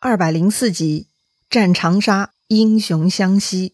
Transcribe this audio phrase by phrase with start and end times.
[0.00, 1.08] 二百零四集，
[1.50, 3.72] 战长沙，英雄相惜。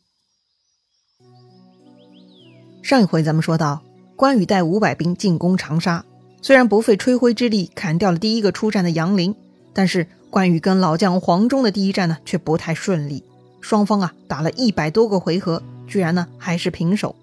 [2.83, 3.83] 上一回咱们说到，
[4.17, 6.07] 关羽带五百兵进攻长沙，
[6.41, 9.37] 虽然不费吹灰之力砍掉了第一个出战的杨凌，
[9.75, 13.23] 但是关羽跟老将黄忠的第一战呢，却不太顺利。
[13.61, 17.15] 双方啊打了一百多个回合，居然呢还是平手。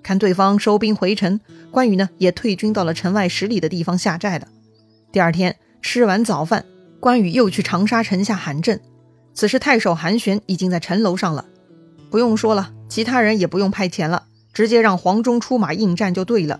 [0.00, 1.40] 看对方收兵回城，
[1.72, 4.46] 关羽呢也退军到了城外十里的地方下寨了。
[5.10, 6.64] 第二天吃完早饭。
[7.04, 8.80] 关羽又去长沙城下喊阵，
[9.34, 11.44] 此时太守韩玄已经在城楼上了。
[12.08, 14.22] 不用说了，其他人也不用派遣了，
[14.54, 16.58] 直接让黄忠出马应战就对了。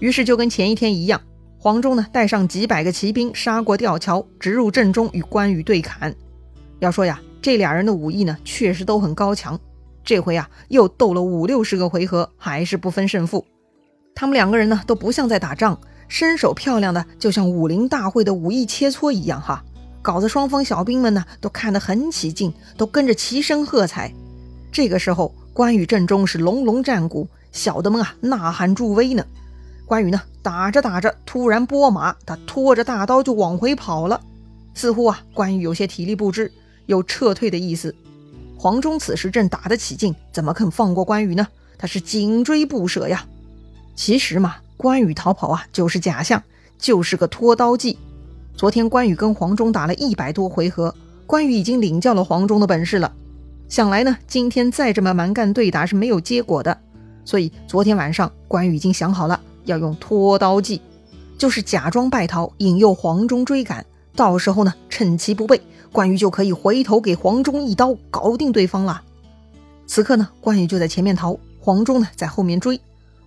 [0.00, 1.20] 于是就跟前一天一样，
[1.58, 6.14] 黄忠呢带上几百个骑兵杀过吊桥，直入阵中与关羽对砍。
[6.78, 9.60] 要说呀，这俩人的武艺呢确实都很高强。
[10.02, 13.44] 这回啊又斗了五六十个回合，还是不分胜负。
[14.14, 15.78] 他们两个人呢都不像在打仗，
[16.08, 19.62] 身手漂亮的就像武林大会的武艺切磋一样哈。
[20.02, 24.12] 搞得双方小兵们呢都看得很起劲，都跟着齐声喝彩。
[24.72, 29.24] 这个时候，关羽阵中是隆隆战鼓，小的们啊呐喊助威呢。
[29.86, 34.20] 关羽呢打着打着，突然拨马，他拖着大刀就往回跑了。
[34.74, 36.50] 似乎啊，关羽有些体力不支，
[36.86, 37.94] 有撤退的意思。
[38.56, 41.46] 黄忠此时正打得起劲，怎么肯放过关羽呢？
[41.76, 43.26] 他是紧追不舍呀。
[43.94, 46.42] 其实嘛，关羽逃跑啊就是假象，
[46.78, 47.98] 就是个拖刀计。
[48.54, 50.94] 昨天关羽跟黄忠打了一百多回合，
[51.26, 53.12] 关羽已经领教了黄忠的本事了。
[53.68, 56.78] 想来呢，今天再这么蛮干对打是没有结果的。
[57.24, 60.80] 所以昨天晚上关羽已经想好了，要用拖刀计，
[61.38, 63.84] 就是假装败逃，引诱黄忠追赶。
[64.14, 69.02] 到时候呢，趁其不备，关羽就可以回头给黄忠一刀，搞定对方了。
[69.86, 72.80] 此刻呢，关羽就在前面逃，黄忠呢在后面追。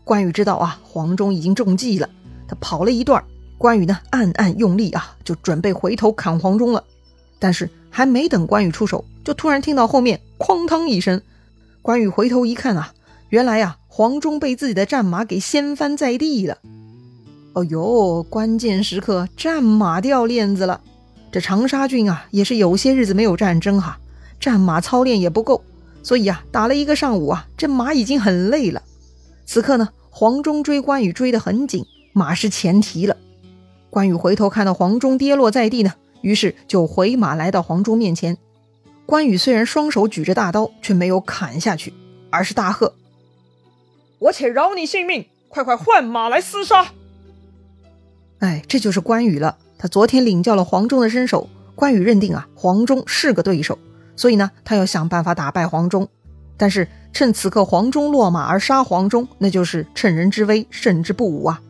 [0.03, 2.07] 关羽知道啊，黄忠已经中计了，
[2.47, 3.23] 他跑了一段。
[3.57, 6.83] 关羽呢，暗暗用力啊，就准备回头砍黄忠了。
[7.39, 11.21] 但是还没等关羽出手，就突然听到后面“哐当”一声。
[11.81, 12.93] 关羽回头一看啊，
[13.29, 16.57] 原来呀，黄忠被自己的战马给掀翻在地了。
[17.53, 20.81] 哦呦，关键时刻战马掉链子了。
[21.31, 23.99] 这长沙郡啊，也是有些日子没有战争哈，
[24.39, 25.63] 战马操练也不够，
[26.03, 28.81] 所以啊，打了一个上午啊，这马已经很累了。
[29.45, 33.15] 此刻呢，黄忠追关羽追得很紧，马失前蹄了。
[33.95, 38.37] 关羽回头看到黄忠跌落在地呢，于是就回马来到黄忠面前。
[39.05, 41.93] 关羽虽然双手举着大刀，却没有砍下去，
[42.29, 42.93] 而是大喝
[44.19, 46.87] ：“我且饶你性命，快快换马来厮杀！”
[48.39, 49.57] 哎，这就是关羽了。
[49.77, 53.79] 他昨天领教了黄忠的身手，关羽认定啊，黄忠是个对手，
[54.17, 56.05] 所以呢，他要想办法打败黄忠。
[56.57, 61.61] 但是趁此刻黄忠落马而杀黄忠，那就是趁人之危，胜之不武啊。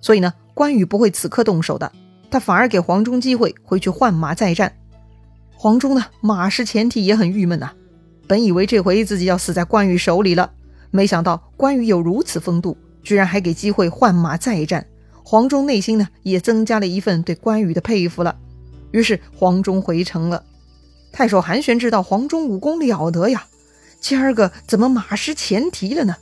[0.00, 0.32] 所以呢。
[0.54, 1.90] 关羽不会此刻动手的，
[2.30, 4.72] 他反而给黄忠机会回去换马再战。
[5.52, 7.72] 黄忠呢，马失前蹄也很郁闷呐。
[8.26, 10.52] 本以为这回自己要死在关羽手里了，
[10.90, 14.86] 没想到关羽有如此风度，居然还给机会换马再战。
[15.22, 18.36] 黄忠内心呢，也增加了一份对关羽的佩服了。
[18.92, 20.42] 于是黄忠回城了。
[21.12, 23.44] 太守韩玄知道黄忠武功了得呀，
[24.00, 26.14] 今儿个怎么马失前蹄了呢？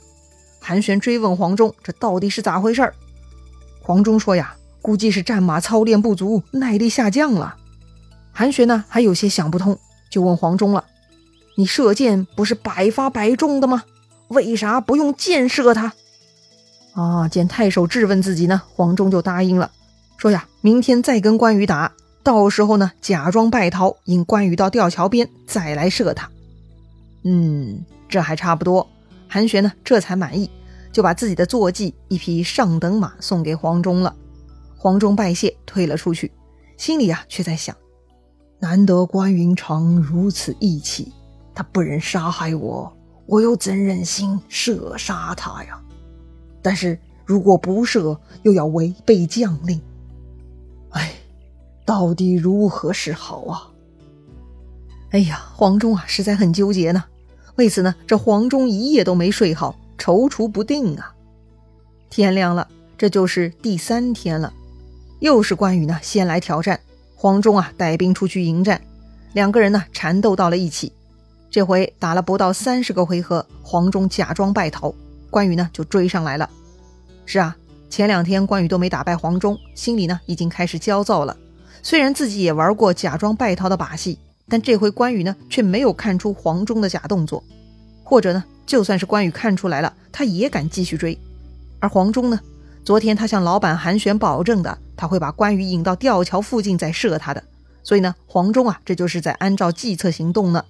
[0.59, 2.95] 韩玄追问黄忠，这到底是咋回事儿？
[3.83, 7.55] 黄忠说：“呀，估计是战马操练不足，耐力下降了。”
[8.31, 9.77] 韩玄呢，还有些想不通，
[10.09, 10.85] 就问黄忠了
[11.55, 13.83] ：“你射箭不是百发百中的吗？
[14.29, 15.93] 为啥不用箭射他？”
[16.95, 19.69] 啊，见太守质问自己呢，黄忠就答应了，
[20.17, 21.91] 说：“呀，明天再跟关羽打，
[22.23, 26.29] 到时候呢，假装败逃，引关羽到吊桥边，再来射他。”
[27.25, 28.87] 嗯，这还差不多。
[29.27, 30.49] 韩玄呢，这才满意。
[30.93, 34.15] 就把自己的坐骑一匹上等马送给黄忠了。
[34.77, 36.31] 黄忠拜谢，退了出去，
[36.77, 37.75] 心里啊却在想：
[38.59, 41.11] 难得关云长如此义气，
[41.55, 42.95] 他不忍杀害我，
[43.25, 45.81] 我又怎忍心射杀他呀？
[46.61, 49.81] 但是如果不射，又要违背将令，
[50.91, 51.13] 哎，
[51.85, 53.71] 到底如何是好啊？
[55.11, 57.03] 哎呀，黄忠啊，实在很纠结呢。
[57.55, 59.75] 为此呢，这黄忠一夜都没睡好。
[59.97, 61.13] 踌躇不定啊！
[62.09, 62.67] 天亮了，
[62.97, 64.53] 这就是第三天了，
[65.19, 66.79] 又是关羽呢先来挑战，
[67.15, 68.81] 黄忠啊带兵出去迎战，
[69.33, 70.91] 两个人呢缠斗到了一起。
[71.49, 74.93] 这回打了不到三十个回合，黄忠假装败逃，
[75.29, 76.49] 关羽呢就追上来了。
[77.25, 77.55] 是啊，
[77.89, 81.37] 前两天关羽都没打败黄忠，心里呢已经开始焦躁了。
[81.81, 84.17] 虽然自己也玩过假装败逃的把戏，
[84.49, 87.43] 但这回关羽呢却没有看出黄忠的假动作，
[88.03, 88.43] 或者呢？
[88.65, 91.17] 就算是关羽看出来了，他也敢继续追。
[91.79, 92.39] 而黄忠呢？
[92.85, 97.43] 昨天他向老板韩玄保证的，他会把关羽引到吊桥附近再射他的。
[97.83, 100.63] 所以呢，黄忠啊，这就是在按照计策行动呢。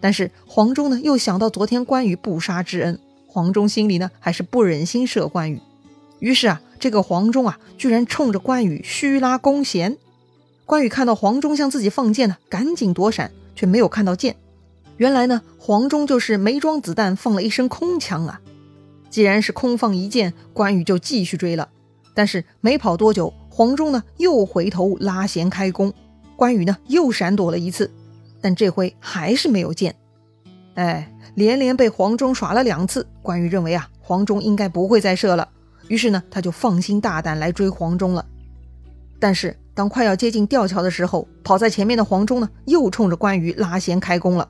[0.00, 5.60] 但是黄忠呢，又想到昨天关羽不杀之恩，黄忠心里呢，还是不忍心射关羽。
[6.18, 9.96] 于是啊，这个黄忠啊，居然冲着关羽虚拉弓弦。
[10.64, 14.36] 关羽看到黄忠向自己放箭呢，赶紧躲闪，却没有看到箭。
[15.00, 18.38] 原来呢，黄忠就是没装子弹，放了一声空枪啊。
[19.08, 21.70] 既然是空放一箭，关羽就继续追了。
[22.12, 25.90] 但是没跑多久，黄忠呢又回头拉弦开弓，
[26.36, 27.90] 关羽呢又闪躲了一次，
[28.42, 29.96] 但这回还是没有箭。
[30.74, 35.48] 哎，连连被黄忠耍了两次，关羽认为啊，黄忠应该不会再射了，
[35.88, 38.26] 于是呢，他就放心大胆来追黄忠了。
[39.18, 44.46] 但是当快要接近吊桥的时候，跑在前面的黄忠呢又冲着关羽拉弦开弓了。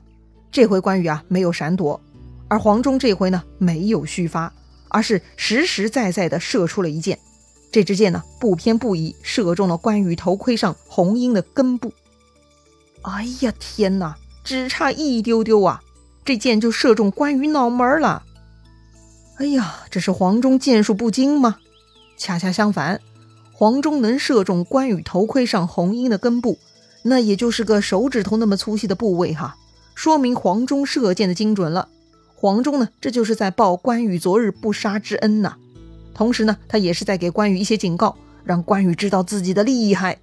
[0.51, 1.99] 这回关羽啊没有闪躲。
[2.47, 4.53] 而黄忠这回呢，没有虚发，
[4.89, 7.17] 而是实实在在的射出了一箭。
[7.71, 11.93] 这支箭呢，不偏不倚，射中了关羽头盔上红缨的根部。
[13.03, 15.81] 哎呀，天哪，只差一丢丢啊，
[16.25, 18.23] 这箭就射中关羽脑门了。
[19.37, 21.59] 哎呀，这是黄忠箭术不精吗？
[22.17, 22.99] 恰恰相反，
[23.53, 26.59] 黄忠能射中关羽头盔上红缨的根部，
[27.03, 29.55] 那也就是个手指头那么粗细的部位哈，
[29.95, 31.87] 说明黄忠射箭的精准了。
[32.35, 35.55] 黄忠呢，这就是在报关羽昨日不杀之恩呐。
[36.13, 40.17] 同时呢，他也是在给关羽一些警告，让关羽知道自己的厉害。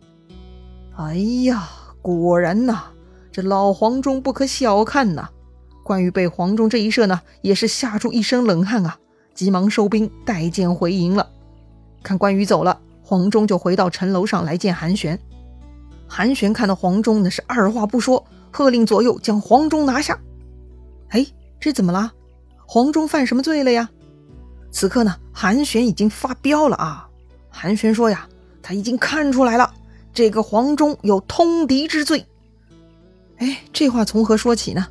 [0.97, 1.69] 哎呀，
[2.03, 2.85] 果然呐，
[3.31, 5.29] 这老黄忠不可小看呐。
[5.85, 8.99] 关羽被黄忠这一射呢，也是吓出一身冷汗啊，
[9.35, 11.31] 急忙收兵，带剑回营了。
[12.03, 15.19] 看关羽走了，黄忠就回到城楼上来见韩玄。
[16.07, 20.19] 韩玄看到黄忠，那是二话不说，喝令左右将黄忠拿下。
[21.09, 21.27] 哎。
[21.61, 22.13] 这怎么了？
[22.67, 23.91] 黄忠犯什么罪了呀？
[24.71, 27.09] 此刻呢，韩玄已经发飙了啊！
[27.51, 28.29] 韩玄说呀，
[28.63, 29.75] 他已经看出来了，
[30.15, 32.25] 这个黄忠有通敌之罪。
[33.39, 34.87] 哎，这话从何说起呢？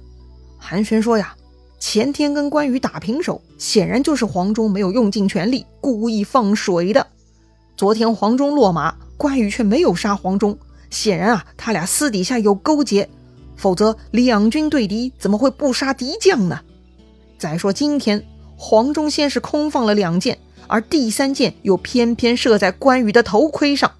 [0.57, 1.33] 韩玄说呀，
[1.79, 7.07] 前天跟关羽打平手，显然就是黄忠没有用尽全力，故意放水的。
[7.77, 13.09] 昨天黄忠落马，关羽却没有杀黄忠，显然啊，他俩私底下有勾结。
[13.57, 16.61] 否则，两军对敌，怎么会不杀敌将呢？
[17.37, 18.23] 再说今天，
[18.55, 20.37] 黄忠先是空放了两箭，
[20.67, 23.91] 而第三箭又偏偏射在关羽的头盔上，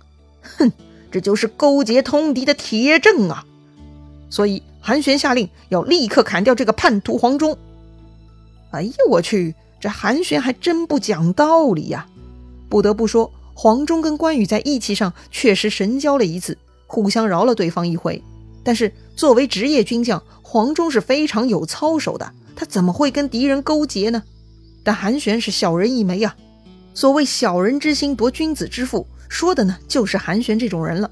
[0.58, 0.72] 哼，
[1.12, 3.44] 这就是勾结通敌的铁证啊！
[4.30, 7.58] 所以韩玄下令要立刻砍掉这个叛徒黄忠。
[8.72, 12.08] 哎呦我去，这韩玄还真不讲道理呀！
[12.70, 18.22] 不得不说，黄忠跟关羽在义气上确实神交了一次，互相饶了对方一回。
[18.64, 24.22] 但是作为职业军将，黄忠是非常有操守的，他怎么会跟敌人勾结呢？
[24.84, 26.36] 但韩玄是小人一枚呀。
[26.94, 31.10] 所谓小人之心夺君子之腹，说的呢就是韩玄这种人了。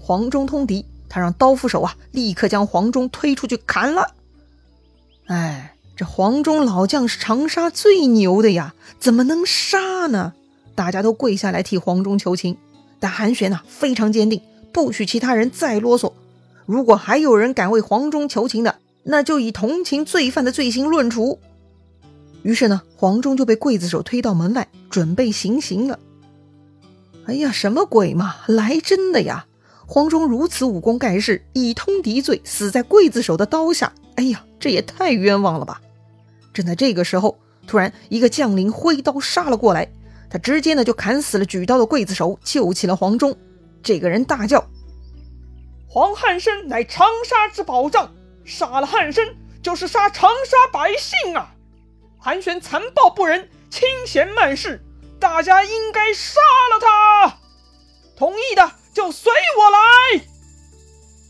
[0.00, 4.14] 黄忠通敌，他让刀斧手啊立刻将黄忠推出去砍了。
[5.26, 10.34] 哎，这黄忠老将是长沙最牛的呀，怎么能杀呢？
[10.74, 12.56] 大家都跪下来替黄忠求情，
[12.98, 14.40] 但韩玄呢非常坚定，
[14.72, 16.12] 不许其他人再啰嗦。
[16.66, 21.38] 如果还有人敢为黄忠求情的，那就以同情罪犯的罪行论处。
[22.42, 25.98] 于是呢，黄忠就被刽子手推到门外，准备行刑了。
[27.26, 28.36] 哎呀，什么鬼嘛！
[28.46, 29.46] 来真的呀！
[29.86, 33.92] 黄忠如此武功盖世，以通敌罪死在刽子手的刀下。
[34.16, 35.80] 哎呀，这也太冤枉了吧！
[36.52, 39.90] 正在这个时候，突然一个将领挥刀杀了过来，
[40.30, 43.36] 他直接呢就砍死了举刀的刽子手，救起了黄忠。
[43.82, 44.66] 这个人大叫。
[45.94, 48.12] 黄汉升乃长沙之保障，
[48.44, 49.24] 杀了汉升
[49.62, 51.54] 就是杀长沙百姓啊！
[52.18, 54.84] 韩玄残暴不仁，清闲慢事，
[55.20, 56.40] 大家应该杀
[56.72, 57.38] 了他。
[58.16, 60.24] 同意的就随我来。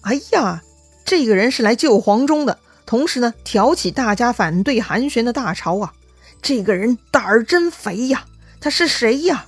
[0.05, 0.63] 哎呀，
[1.05, 5.93] 这个人是来救黄忠的，同时呢挑起大家反对韩玄的大潮啊！
[6.41, 8.25] 这个人胆儿真肥呀！
[8.63, 9.45] 他是谁呀？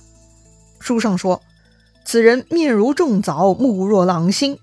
[0.79, 1.41] 书上说，
[2.05, 4.59] 此人面如重枣，目若朗星。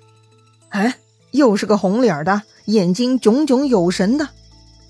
[0.75, 0.97] 哎，
[1.31, 4.29] 又是个红脸的，眼睛炯炯有神的，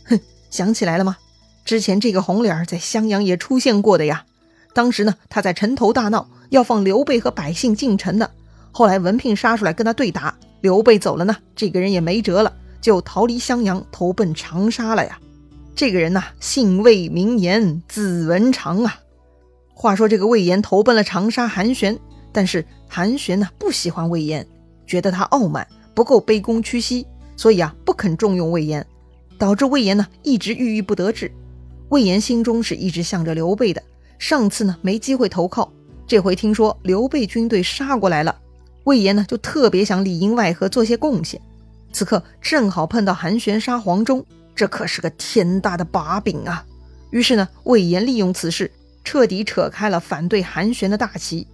[0.06, 1.18] 哼，想起来了吗？
[1.66, 4.24] 之前这个红脸在襄阳也出现过的呀。
[4.72, 8.30] 当时呢，他在城头大闹，要放刘备和百姓进城的。
[8.72, 12.50] 后来文聘杀出来跟他对打，刘备走了呢，这个人也没辙了，
[12.80, 15.18] 就逃离襄阳，投奔长沙了呀。
[15.76, 19.00] 这个人呐，姓魏名延，字文长啊。
[19.74, 21.98] 话说这个魏延投奔了长沙韩玄，
[22.32, 24.46] 但是韩玄呢不喜欢魏延。
[24.86, 28.86] 觉得他傲慢，不够卑躬屈膝，所以啊不肯重用魏延，
[29.38, 31.30] 导致魏延呢一直郁郁不得志。
[31.90, 33.82] 魏延心中是一直向着刘备的，
[34.18, 35.72] 上次呢没机会投靠，
[36.06, 38.36] 这回听说刘备军队杀过来了，
[38.84, 41.40] 魏延呢就特别想里应外合做些贡献。
[41.92, 44.24] 此刻正好碰到韩玄杀黄忠，
[44.54, 46.64] 这可是个天大的把柄啊！
[47.10, 48.68] 于是呢，魏延利用此事，
[49.04, 51.46] 彻底扯开了反对韩玄的大旗。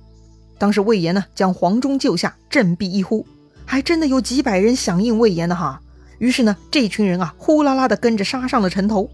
[0.60, 3.26] 当时魏延呢将黄忠救下，振臂一呼，
[3.64, 5.80] 还真的有几百人响应魏延的哈。
[6.18, 9.08] 于是呢，这群人啊呼啦啦的跟着杀上了城头。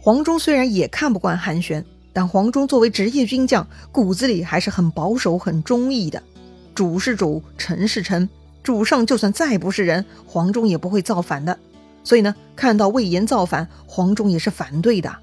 [0.00, 1.84] 黄忠虽然也看不惯韩玄，
[2.14, 6.22] 但黄忠作为职业军将，骨子里还是很保守、很忠义的。
[6.74, 8.26] 主是主，臣是臣，
[8.62, 11.58] 主上就算再不是人，黄忠也不会造反的。
[12.02, 15.14] 所以呢，看到魏延造反，黄忠也是反对的。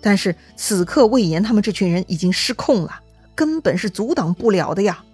[0.00, 3.00] 但是此刻魏延他们这群人已经失控了，
[3.34, 5.04] 根本是阻挡不了的呀。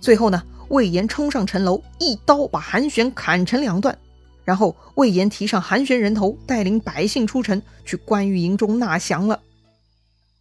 [0.00, 3.96] 最后呢，魏延冲上城楼，一刀把韩玄砍成两段。
[4.44, 9.40] 然后魏延提上韩玄人头，带领百姓出城去关羽营中纳降了。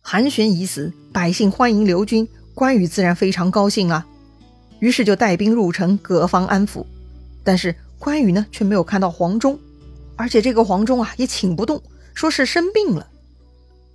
[0.02, 4.08] 韩玄已死，百姓欢迎刘军，关羽自然非常高兴啊。
[4.80, 6.86] 于是就带兵入城，各方安抚。
[7.44, 9.60] 但是关羽呢，却没有看到黄忠，
[10.16, 13.08] 而且这个黄忠啊，也请不动，说是生病了。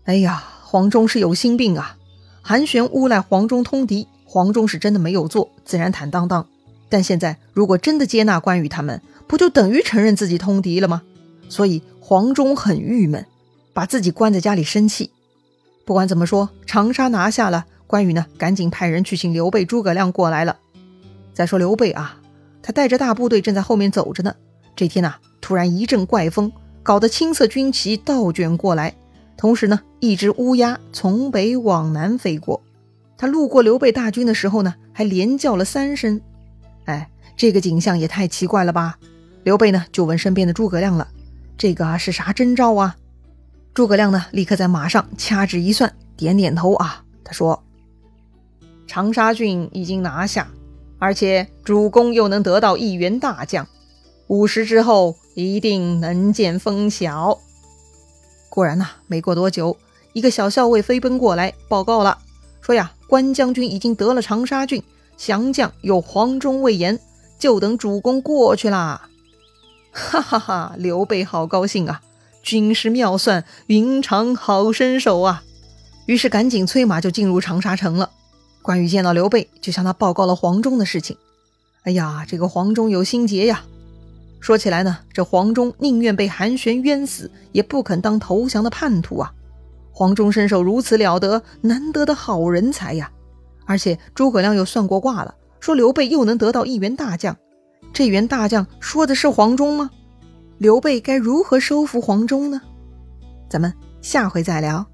[0.04, 1.96] 哎呀，黄忠是有心病啊！
[2.46, 6.46] 韩玄诬赖黄忠通敌，黄忠是真的没有做，自然坦荡荡。
[6.90, 11.00] 但现在如果真的接纳关羽他们，不就等于承认自己通敌了吗？
[11.48, 13.24] 所以黄忠很郁闷，
[13.72, 15.10] 把自己关在家里生气。
[15.86, 20.58] 不管怎么说，长沙拿下了，关羽呢，赶紧派人去请刘备、诸葛亮过来了。
[21.32, 22.20] 再说刘备啊，
[22.62, 24.34] 他带着大部队正在后面走着呢。
[24.76, 28.94] 这天呐，突然一阵怪风，搞得青色军旗倒卷过来，
[29.36, 32.62] 同时呢，一只乌鸦从北往南飞过。
[33.16, 36.20] 他路过刘备大军的时候呢，还连叫了三声。
[36.84, 38.98] 哎，这个景象也太奇怪了吧！
[39.42, 41.08] 刘备呢，就问身边的诸葛亮了
[41.58, 42.96] ：“这个是啥征兆啊？”
[43.74, 47.62] 诸葛亮呢，立刻在马上掐指一算，点点头啊，他说
[48.86, 50.48] ：“长沙郡已经拿下，
[50.98, 53.66] 而且主公又能得到一员大将，
[54.28, 57.40] 五十之后一定能见分晓。”
[58.54, 59.76] 果然呐，没过多久，
[60.12, 62.18] 一个小校尉飞奔过来报告了，
[62.60, 64.80] 说呀：“关将军已经得了长沙郡，
[65.16, 67.00] 降将有黄忠、魏延，
[67.36, 69.08] 就等主公过去啦。
[69.90, 70.74] ”哈哈哈！
[70.78, 72.00] 刘备好高兴啊，
[72.44, 75.42] 军师妙算，云长好身手啊！
[76.06, 78.10] 于是赶紧催马就进入长沙城了。
[78.62, 81.16] 关羽见到刘备，就向他报告了黄忠的事情。
[81.82, 83.64] 哎呀，这个黄忠有心结呀！
[84.44, 89.32] 说起来呢，这黄忠宁愿被韩玄冤死，也不肯当投降的叛徒啊！
[89.90, 93.10] 黄忠身手如此了得，难得的好人才呀！
[93.64, 97.34] 而且诸葛亮又算过卦了，说刘备又能得到一员大将。
[97.94, 99.88] 这员大将说的是黄忠吗？
[100.58, 102.60] 刘备该如何收服黄忠呢？
[103.48, 103.72] 咱们
[104.02, 104.86] 下回再聊。